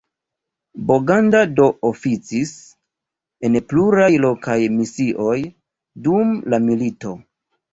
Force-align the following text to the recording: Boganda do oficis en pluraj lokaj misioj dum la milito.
Boganda 0.91 1.41
do 1.59 1.67
oficis 1.89 2.53
en 3.49 3.59
pluraj 3.75 4.09
lokaj 4.27 4.57
misioj 4.79 5.37
dum 6.09 6.33
la 6.51 6.63
milito. 6.71 7.15